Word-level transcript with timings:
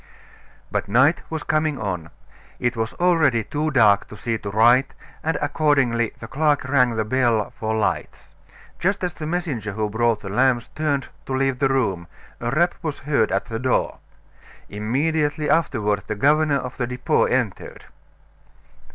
But 0.71 0.87
night 0.87 1.21
was 1.29 1.43
coming 1.43 1.77
on. 1.77 2.09
It 2.59 2.75
was 2.75 2.93
already 2.95 3.43
too 3.43 3.69
dark 3.69 4.07
to 4.07 4.17
see 4.17 4.35
to 4.39 4.49
write, 4.49 4.95
and 5.23 5.37
accordingly 5.39 6.11
the 6.19 6.27
clerk 6.27 6.63
rang 6.63 6.95
the 6.95 7.05
bell 7.05 7.53
for 7.59 7.75
lights. 7.75 8.33
Just 8.79 9.03
as 9.03 9.13
the 9.13 9.27
messenger 9.27 9.73
who 9.73 9.91
brought 9.91 10.21
the 10.21 10.29
lamps 10.29 10.69
turned 10.73 11.09
to 11.27 11.35
leave 11.37 11.59
the 11.59 11.69
room, 11.69 12.07
a 12.39 12.49
rap 12.49 12.73
was 12.81 12.97
heard 13.01 13.31
at 13.31 13.45
the 13.45 13.59
door. 13.59 13.99
Immediately 14.69 15.47
afterward 15.47 16.01
the 16.07 16.15
governor 16.15 16.57
of 16.57 16.77
the 16.77 16.87
Depot 16.87 17.25
entered. 17.25 17.85